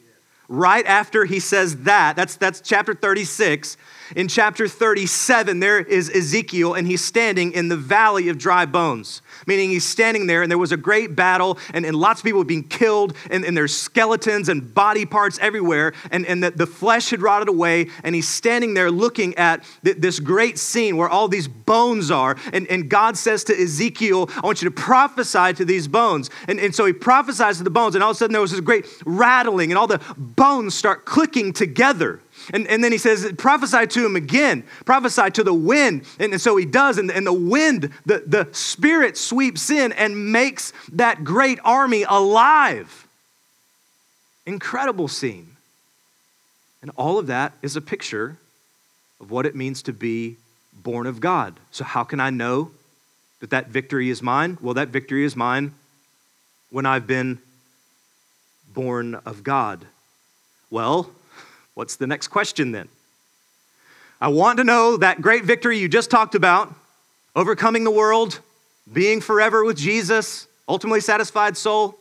[0.47, 3.77] Right after he says that, that's, that's chapter 36
[4.15, 9.21] in chapter 37, there is Ezekiel, and he's standing in the valley of dry bones,
[9.47, 12.43] meaning he's standing there, and there was a great battle, and, and lots of people
[12.43, 17.09] being killed, and, and there's skeletons and body parts everywhere, and, and the, the flesh
[17.09, 21.27] had rotted away, and he's standing there looking at th- this great scene where all
[21.27, 22.35] these bones are.
[22.53, 26.29] And, and God says to Ezekiel, I want you to prophesy to these bones.
[26.47, 28.51] And, and so he prophesies to the bones, and all of a sudden there was
[28.51, 32.19] this great rattling, and all the bones start clicking together.
[32.53, 36.05] And, and then he says, prophesy to him again, prophesy to the wind.
[36.19, 40.31] And, and so he does, and, and the wind, the, the spirit sweeps in and
[40.31, 43.07] makes that great army alive.
[44.45, 45.55] Incredible scene.
[46.81, 48.37] And all of that is a picture
[49.19, 50.37] of what it means to be
[50.73, 51.59] born of God.
[51.69, 52.71] So, how can I know
[53.39, 54.57] that that victory is mine?
[54.61, 55.73] Well, that victory is mine
[56.71, 57.39] when I've been
[58.73, 59.85] born of God.
[60.69, 61.11] Well,
[61.73, 62.87] What's the next question then?
[64.19, 66.73] I want to know that great victory you just talked about,
[67.35, 68.39] overcoming the world,
[68.91, 71.97] being forever with Jesus, ultimately satisfied soul.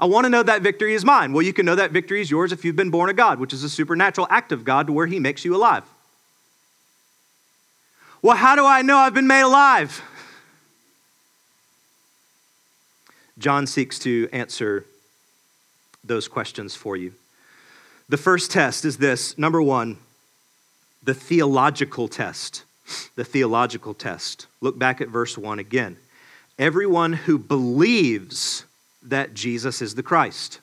[0.00, 1.32] I want to know that victory is mine.
[1.32, 3.52] Well, you can know that victory is yours if you've been born of God, which
[3.52, 5.82] is a supernatural act of God to where He makes you alive.
[8.22, 10.02] Well, how do I know I've been made alive?
[13.38, 14.84] John seeks to answer
[16.04, 17.12] those questions for you.
[18.08, 19.98] The first test is this number one,
[21.02, 22.64] the theological test.
[23.16, 24.46] The theological test.
[24.62, 25.98] Look back at verse 1 again.
[26.58, 28.64] Everyone who believes
[29.02, 30.60] that Jesus is the Christ.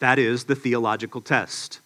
[0.00, 1.80] That is the theological test,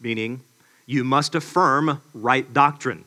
[0.00, 0.40] meaning
[0.86, 3.04] you must affirm right doctrine.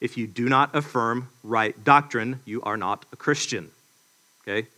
[0.00, 3.70] If you do not affirm right doctrine, you are not a Christian.
[4.42, 4.68] Okay?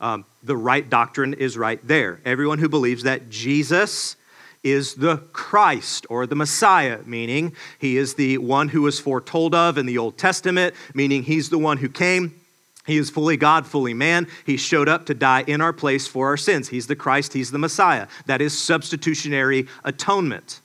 [0.00, 2.20] Um, the right doctrine is right there.
[2.24, 4.16] Everyone who believes that Jesus
[4.62, 9.78] is the Christ or the Messiah, meaning he is the one who was foretold of
[9.78, 12.40] in the Old Testament, meaning he's the one who came.
[12.86, 14.28] He is fully God, fully man.
[14.44, 16.68] He showed up to die in our place for our sins.
[16.68, 18.06] He's the Christ, he's the Messiah.
[18.26, 20.60] That is substitutionary atonement.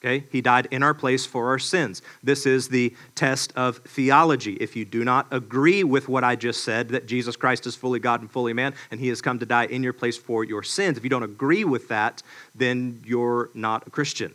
[0.00, 0.24] Okay?
[0.30, 2.02] He died in our place for our sins.
[2.22, 4.54] This is the test of theology.
[4.54, 7.98] If you do not agree with what I just said, that Jesus Christ is fully
[7.98, 10.62] God and fully man, and he has come to die in your place for your
[10.62, 12.22] sins, if you don't agree with that,
[12.54, 14.34] then you're not a Christian.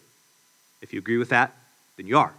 [0.82, 1.56] If you agree with that,
[1.96, 2.34] then you are.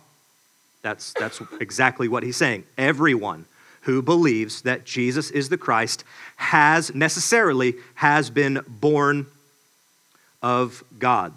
[0.83, 2.65] That's, that's exactly what he's saying.
[2.77, 3.47] Everyone
[3.83, 6.05] who believes that Jesus is the Christ
[6.37, 9.27] has necessarily has been born
[10.43, 11.33] of God.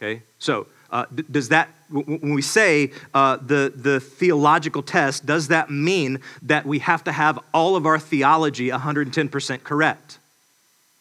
[0.00, 0.22] Okay?
[0.38, 6.20] So, uh, does that, when we say uh, the, the theological test, does that mean
[6.42, 10.18] that we have to have all of our theology 110% correct?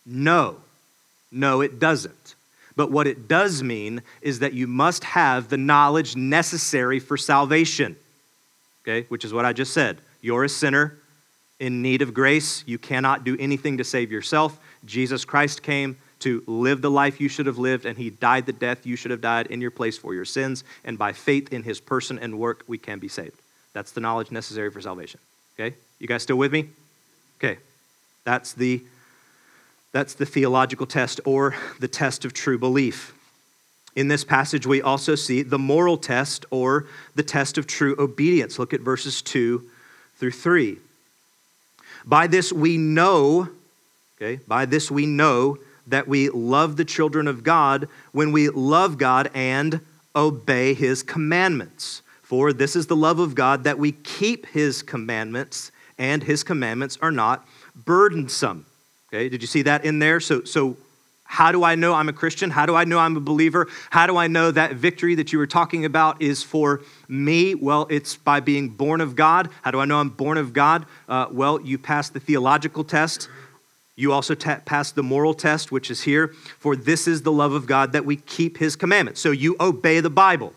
[0.06, 0.58] No.
[1.32, 2.36] No, it doesn't.
[2.76, 7.96] But what it does mean is that you must have the knowledge necessary for salvation,
[8.84, 9.98] okay, which is what I just said.
[10.22, 10.98] You're a sinner
[11.60, 12.64] in need of grace.
[12.66, 14.58] You cannot do anything to save yourself.
[14.86, 18.54] Jesus Christ came to live the life you should have lived, and he died the
[18.54, 20.64] death you should have died in your place for your sins.
[20.84, 23.40] And by faith in his person and work, we can be saved.
[23.74, 25.20] That's the knowledge necessary for salvation.
[25.60, 25.76] Okay?
[26.00, 26.70] You guys still with me?
[27.38, 27.58] Okay.
[28.24, 28.84] That's the
[29.92, 33.16] that's the theological test or the test of true belief.
[33.96, 36.86] In this passage, we also see the moral test or
[37.16, 38.60] the test of true obedience.
[38.60, 39.68] Look at verses 2
[40.18, 40.78] through 3.
[42.06, 43.50] By this we know
[44.22, 44.40] Okay?
[44.48, 45.58] By this we know
[45.90, 49.82] that we love the children of God when we love God and
[50.16, 52.02] obey his commandments.
[52.24, 56.98] For this is the love of God that we keep his commandments, and his commandments
[57.02, 58.66] are not burdensome.
[59.12, 60.20] Okay, did you see that in there?
[60.20, 60.78] So, so
[61.24, 62.50] how do I know I'm a Christian?
[62.50, 63.68] How do I know I'm a believer?
[63.92, 67.54] How do I know that victory that you were talking about is for me?
[67.56, 69.50] Well, it's by being born of God.
[69.62, 70.86] How do I know I'm born of God?
[71.08, 73.30] Uh, well, you pass the theological test.
[74.00, 76.30] You also t- pass the moral test, which is here.
[76.58, 79.20] For this is the love of God that we keep his commandments.
[79.20, 80.54] So you obey the Bible.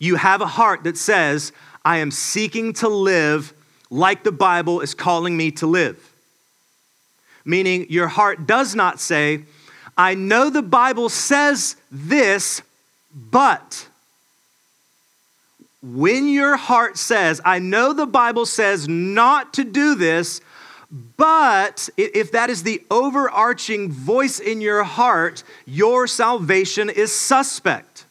[0.00, 1.52] You have a heart that says,
[1.84, 3.54] I am seeking to live
[3.88, 6.12] like the Bible is calling me to live.
[7.44, 9.44] Meaning, your heart does not say,
[9.96, 12.62] I know the Bible says this,
[13.14, 13.86] but.
[15.84, 20.40] When your heart says, I know the Bible says not to do this,
[21.16, 28.04] but if that is the overarching voice in your heart, your salvation is suspect.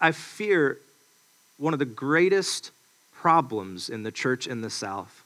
[0.00, 0.78] I fear
[1.56, 2.70] one of the greatest
[3.12, 5.24] problems in the church in the South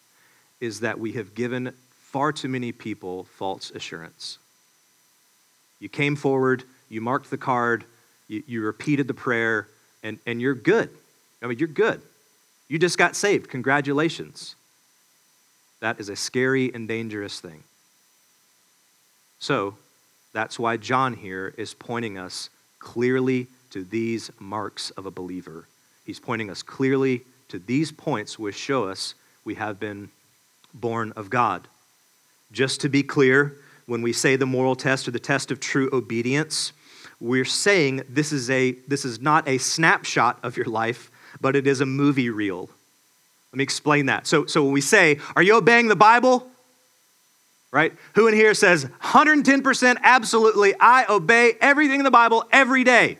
[0.60, 4.38] is that we have given far too many people false assurance.
[5.80, 7.84] You came forward, you marked the card,
[8.26, 9.68] you, you repeated the prayer,
[10.02, 10.88] and, and you're good.
[11.42, 12.00] I mean, you're good.
[12.72, 13.50] You just got saved.
[13.50, 14.56] Congratulations.
[15.80, 17.64] That is a scary and dangerous thing.
[19.38, 19.74] So,
[20.32, 22.48] that's why John here is pointing us
[22.78, 25.66] clearly to these marks of a believer.
[26.06, 30.08] He's pointing us clearly to these points which show us we have been
[30.72, 31.68] born of God.
[32.52, 33.54] Just to be clear,
[33.84, 36.72] when we say the moral test or the test of true obedience,
[37.20, 41.10] we're saying this is, a, this is not a snapshot of your life,
[41.40, 42.70] but it is a movie reel.
[43.52, 44.26] Let me explain that.
[44.26, 46.48] So, so when we say, Are you obeying the Bible?
[47.70, 47.94] Right?
[48.14, 53.18] Who in here says 110% absolutely, I obey everything in the Bible every day?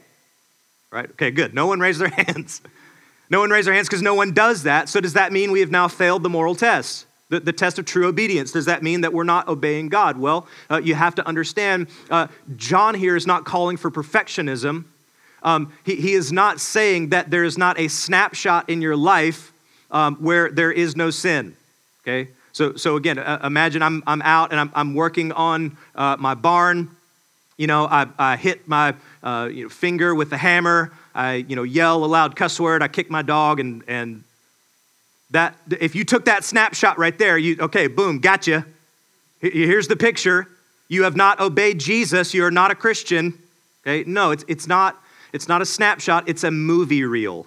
[0.90, 1.08] Right?
[1.12, 1.54] Okay, good.
[1.54, 2.60] No one raised their hands.
[3.30, 4.90] No one raised their hands because no one does that.
[4.90, 7.06] So does that mean we have now failed the moral test?
[7.30, 8.52] The, the test of true obedience.
[8.52, 10.18] Does that mean that we're not obeying God?
[10.18, 14.84] Well, uh, you have to understand, uh, John here is not calling for perfectionism.
[15.43, 19.53] Um, he, he is not saying that there is not a snapshot in your life
[19.90, 21.57] um, where there is no sin.
[22.03, 22.30] Okay?
[22.53, 26.34] So, so again, uh, imagine I'm, I'm out and I'm, I'm working on uh, my
[26.34, 26.90] barn.
[27.57, 30.93] You know, I, I hit my uh, you know, finger with the hammer.
[31.14, 32.82] I you know, yell a loud cuss word.
[32.82, 33.61] I kick my dog.
[33.61, 34.24] And, and
[35.30, 38.66] that, if you took that snapshot right there, you, okay, boom, gotcha.
[39.40, 40.47] Here's the picture.
[40.88, 42.34] You have not obeyed Jesus.
[42.34, 43.38] You're not a Christian.
[43.82, 44.09] Okay?
[44.09, 45.01] No, it's, it's not
[45.33, 47.47] it's not a snapshot, it's a movie reel.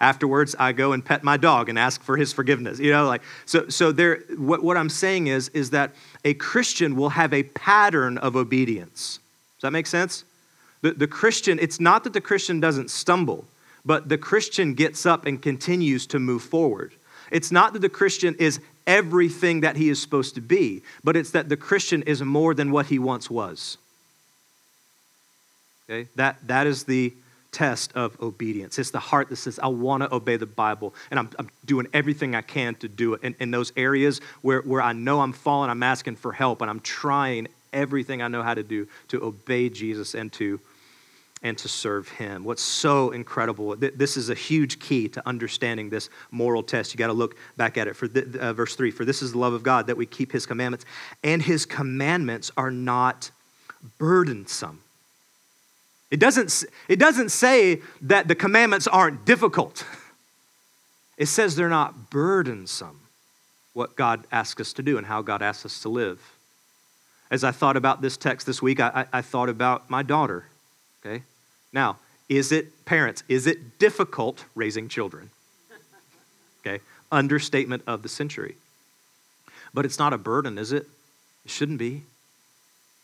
[0.00, 2.78] Afterwards, I go and pet my dog and ask for his forgiveness.
[2.78, 3.68] You know, like so.
[3.68, 4.20] So there.
[4.36, 5.92] What, what I'm saying is, is that
[6.24, 9.18] a Christian will have a pattern of obedience.
[9.56, 10.24] Does that make sense?
[10.82, 11.58] The, the Christian.
[11.58, 13.44] It's not that the Christian doesn't stumble,
[13.84, 16.92] but the Christian gets up and continues to move forward.
[17.32, 21.32] It's not that the Christian is everything that he is supposed to be, but it's
[21.32, 23.78] that the Christian is more than what he once was.
[25.88, 26.08] Okay?
[26.16, 27.12] That, that is the
[27.50, 28.78] test of obedience.
[28.78, 31.86] It's the heart that says, I want to obey the Bible, and I'm, I'm doing
[31.94, 33.22] everything I can to do it.
[33.22, 36.70] In, in those areas where, where I know I'm falling, I'm asking for help, and
[36.70, 40.60] I'm trying everything I know how to do to obey Jesus and to
[41.42, 42.42] and to serve him.
[42.42, 46.92] What's so incredible, this is a huge key to understanding this moral test.
[46.92, 49.32] You got to look back at it for the, uh, verse 3 For this is
[49.32, 50.84] the love of God that we keep his commandments,
[51.22, 53.30] and his commandments are not
[53.98, 54.80] burdensome.
[56.10, 59.84] It doesn't, it doesn't say that the commandments aren't difficult.
[61.18, 63.00] It says they're not burdensome,
[63.74, 66.20] what God asks us to do and how God asks us to live.
[67.30, 70.46] As I thought about this text this week, I, I, I thought about my daughter.
[71.04, 71.24] Okay?
[71.72, 71.98] Now,
[72.28, 75.30] is it, parents, is it difficult raising children?
[76.60, 76.82] Okay?
[77.12, 78.56] Understatement of the century.
[79.74, 80.86] But it's not a burden, is it?
[81.44, 82.02] It shouldn't be.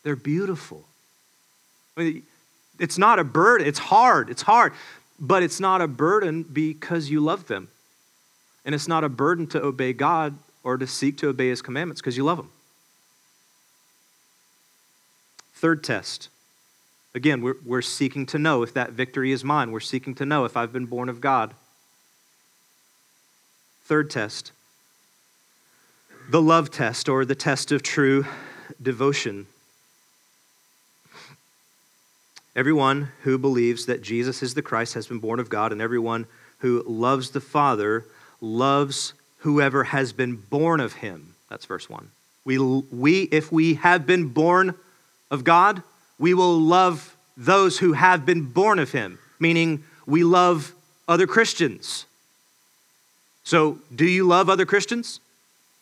[0.02, 0.84] They're beautiful.
[1.96, 2.22] I mean,
[2.78, 3.66] it's not a burden.
[3.66, 4.30] It's hard.
[4.30, 4.72] It's hard.
[5.18, 7.68] But it's not a burden because you love them.
[8.64, 12.00] And it's not a burden to obey God or to seek to obey his commandments
[12.00, 12.50] because you love him.
[15.54, 16.28] Third test.
[17.14, 19.70] Again, we're, we're seeking to know if that victory is mine.
[19.70, 21.54] We're seeking to know if I've been born of God.
[23.84, 24.50] Third test.
[26.28, 28.26] The love test or the test of true
[28.82, 29.46] devotion.
[32.56, 36.26] Everyone who believes that Jesus is the Christ has been born of God, and everyone
[36.58, 38.04] who loves the Father
[38.40, 41.34] loves whoever has been born of him.
[41.50, 42.08] That's verse 1.
[42.44, 44.74] We, we, if we have been born
[45.30, 45.82] of God,
[46.18, 50.72] we will love those who have been born of him, meaning we love
[51.08, 52.06] other Christians.
[53.42, 55.20] So, do you love other Christians?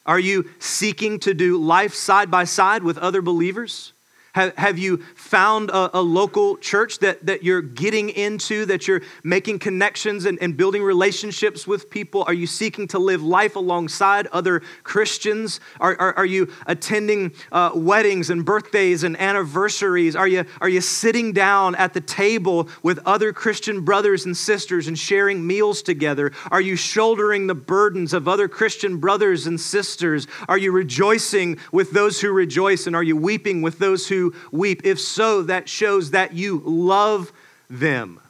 [0.07, 3.93] Are you seeking to do life side by side with other believers?
[4.35, 9.03] Have, have you found a, a, local church that, that you're getting into, that you're
[9.23, 12.25] making connections and, and building relationships with people?
[12.27, 15.61] Are you seeking to live life alongside other Christians?
[15.81, 20.17] Are, are, are you attending uh, weddings and birthdays and anniversaries?
[20.17, 24.89] Are you, are you sitting down at the table with other Christian brothers and sisters
[24.89, 26.33] and sharing meals together?
[26.51, 30.27] Are you shouldering the burdens of other Christian brothers and sisters?
[30.49, 32.87] Are you rejoicing with those who rejoice?
[32.87, 34.83] And are you weeping with those who weep?
[34.85, 37.33] If so, that shows that you love
[37.69, 38.21] them.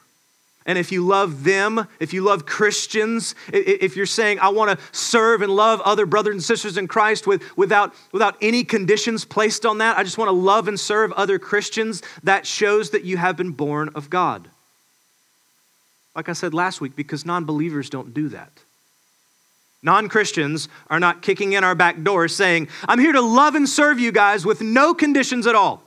[0.65, 4.85] And if you love them, if you love Christians, if you're saying, I want to
[4.93, 9.67] serve and love other brothers and sisters in Christ with, without, without any conditions placed
[9.67, 13.17] on that, I just want to love and serve other Christians, that shows that you
[13.17, 14.49] have been born of God.
[16.15, 18.53] Like I said last week, because non believers don't do that.
[19.83, 23.69] Non Christians are not kicking in our back door saying, I'm here to love and
[23.69, 25.83] serve you guys with no conditions at all.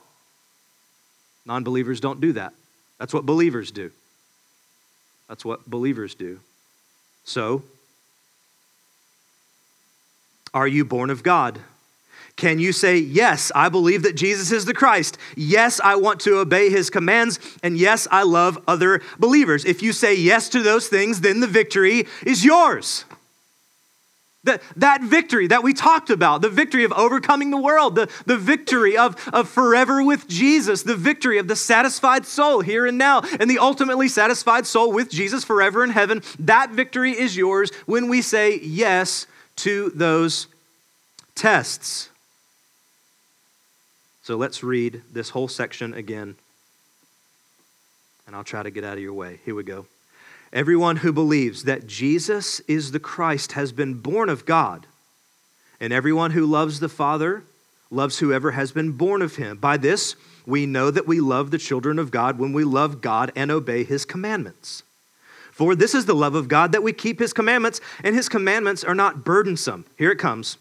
[1.45, 2.53] Non believers don't do that.
[2.99, 3.91] That's what believers do.
[5.29, 6.39] That's what believers do.
[7.23, 7.63] So,
[10.53, 11.59] are you born of God?
[12.35, 15.17] Can you say, Yes, I believe that Jesus is the Christ.
[15.35, 17.39] Yes, I want to obey his commands.
[17.63, 19.63] And yes, I love other believers.
[19.63, 23.05] If you say yes to those things, then the victory is yours.
[24.45, 28.37] That, that victory that we talked about, the victory of overcoming the world, the, the
[28.37, 33.21] victory of, of forever with Jesus, the victory of the satisfied soul here and now,
[33.39, 38.07] and the ultimately satisfied soul with Jesus forever in heaven, that victory is yours when
[38.07, 39.25] we say yes
[39.57, 40.47] to those
[41.33, 42.09] tests.
[44.21, 46.35] So let's read this whole section again,
[48.27, 49.39] and I'll try to get out of your way.
[49.43, 49.87] Here we go.
[50.55, 54.87] Everyone who believes that Jesus is the Christ has been born of God.
[55.81, 57.43] And everyone who loves the Father
[57.91, 59.57] loves whoever has been born of him.
[59.57, 63.33] By this, we know that we love the children of God when we love God
[63.35, 64.83] and obey his commandments.
[65.51, 68.85] For this is the love of God that we keep his commandments, and his commandments
[68.85, 69.83] are not burdensome.
[69.97, 70.57] Here it comes.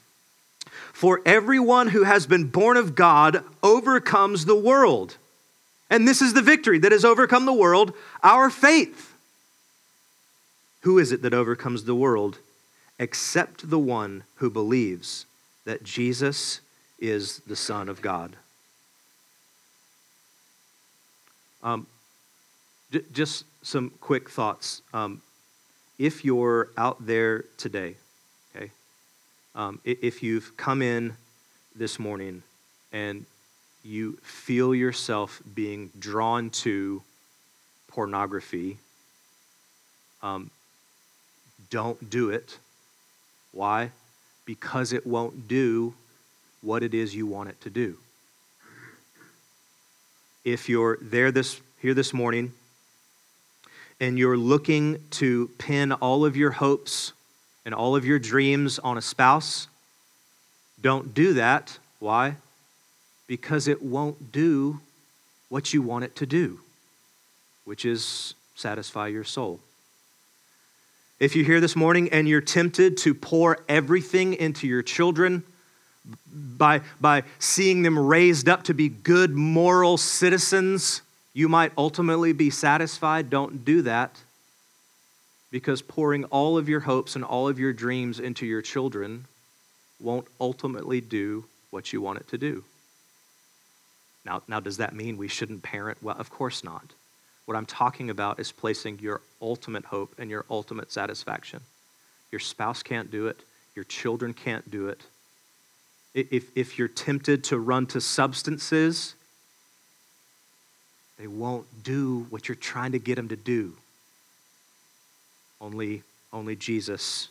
[0.92, 5.18] For everyone who has been born of God overcomes the world.
[5.88, 7.92] And this is the victory that has overcome the world,
[8.24, 9.13] our faith.
[10.84, 12.38] Who is it that overcomes the world
[12.98, 15.24] except the one who believes
[15.64, 16.60] that Jesus
[16.98, 18.36] is the Son of God?
[21.62, 21.86] Um,
[22.92, 24.82] j- just some quick thoughts.
[24.92, 25.22] Um,
[25.98, 27.94] if you're out there today,
[28.54, 28.70] okay,
[29.54, 31.16] um, if you've come in
[31.74, 32.42] this morning
[32.92, 33.24] and
[33.82, 37.02] you feel yourself being drawn to
[37.88, 38.76] pornography,
[40.22, 40.50] um,
[41.74, 42.56] don't do it.
[43.50, 43.90] Why?
[44.44, 45.92] Because it won't do
[46.62, 47.96] what it is you want it to do.
[50.44, 52.52] If you're there this here this morning
[53.98, 57.12] and you're looking to pin all of your hopes
[57.64, 59.66] and all of your dreams on a spouse,
[60.80, 61.80] don't do that.
[61.98, 62.36] Why?
[63.26, 64.78] Because it won't do
[65.48, 66.60] what you want it to do,
[67.64, 69.58] which is satisfy your soul.
[71.20, 75.44] If you're here this morning and you're tempted to pour everything into your children
[76.34, 81.02] by, by seeing them raised up to be good moral citizens,
[81.32, 83.30] you might ultimately be satisfied.
[83.30, 84.20] Don't do that
[85.52, 89.24] because pouring all of your hopes and all of your dreams into your children
[90.00, 92.64] won't ultimately do what you want it to do.
[94.24, 96.02] Now, now does that mean we shouldn't parent?
[96.02, 96.84] Well, of course not.
[97.46, 101.60] What I'm talking about is placing your ultimate hope and your ultimate satisfaction.
[102.32, 103.38] Your spouse can't do it,
[103.74, 105.00] your children can't do it.
[106.14, 109.14] If, if you're tempted to run to substances,
[111.18, 113.74] they won't do what you're trying to get them to do.
[115.60, 117.28] Only, only Jesus,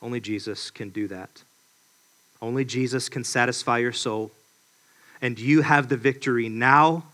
[0.00, 1.42] only Jesus can do that.
[2.40, 4.30] Only Jesus can satisfy your soul.
[5.22, 7.04] And you have the victory now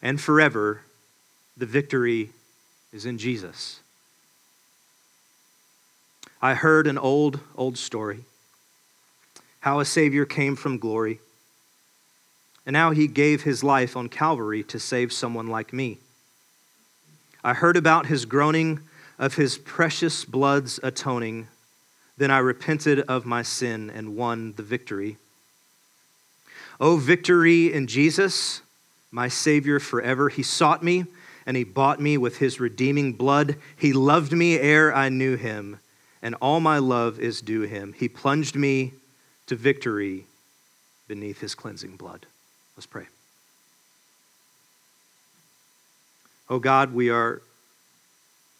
[0.00, 0.82] and forever
[1.58, 2.30] the victory
[2.92, 3.80] is in Jesus.
[6.40, 8.20] I heard an old, old story
[9.60, 11.18] how a Savior came from glory,
[12.64, 15.98] and how he gave his life on Calvary to save someone like me.
[17.42, 18.80] I heard about his groaning
[19.18, 21.48] of his precious blood's atoning,
[22.16, 25.16] Then I repented of my sin and won the victory.
[26.80, 28.62] Oh, victory in Jesus,
[29.10, 30.28] my Savior forever.
[30.28, 31.04] He sought me
[31.48, 33.56] and he bought me with his redeeming blood.
[33.74, 35.80] He loved me ere I knew him,
[36.20, 37.94] and all my love is due him.
[37.94, 38.92] He plunged me
[39.46, 40.26] to victory
[41.08, 42.26] beneath his cleansing blood.
[42.76, 43.06] Let's pray.
[46.50, 47.40] Oh God, we are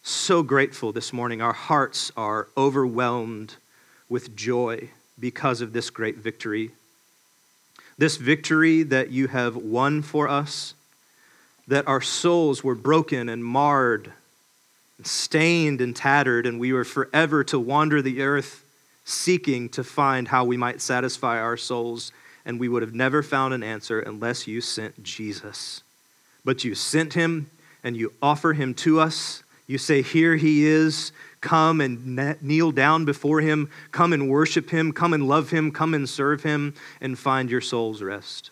[0.01, 1.43] so grateful this morning.
[1.43, 3.57] Our hearts are overwhelmed
[4.09, 6.71] with joy because of this great victory.
[7.99, 10.73] This victory that you have won for us,
[11.69, 14.11] that our souls were broken and marred,
[14.97, 18.63] and stained and tattered, and we were forever to wander the earth
[19.05, 22.11] seeking to find how we might satisfy our souls,
[22.45, 25.81] and we would have never found an answer unless you sent Jesus.
[26.45, 27.49] But you sent him,
[27.83, 31.11] and you offer him to us you say, Here he is.
[31.41, 33.69] Come and kneel down before him.
[33.91, 34.91] Come and worship him.
[34.91, 35.71] Come and love him.
[35.71, 38.49] Come and serve him and find your soul's rest.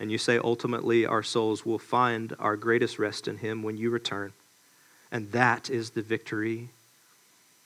[0.00, 3.90] And you say, ultimately, our souls will find our greatest rest in him when you
[3.90, 4.32] return.
[5.12, 6.70] And that is the victory.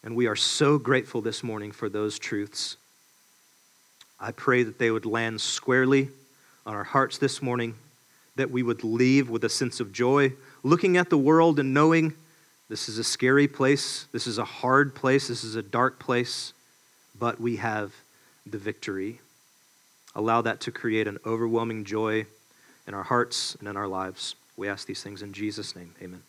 [0.05, 2.77] And we are so grateful this morning for those truths.
[4.21, 6.09] I pray that they would land squarely
[6.67, 7.75] on our hearts this morning,
[8.37, 12.15] that we would leave with a sense of joy looking at the world and knowing
[12.69, 16.53] this is a scary place, this is a hard place, this is a dark place,
[17.19, 17.95] but we have
[18.45, 19.21] the victory.
[20.15, 22.27] Allow that to create an overwhelming joy
[22.87, 24.35] in our hearts and in our lives.
[24.57, 25.95] We ask these things in Jesus' name.
[26.03, 26.23] Amen.